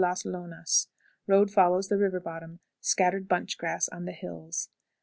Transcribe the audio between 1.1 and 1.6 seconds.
Road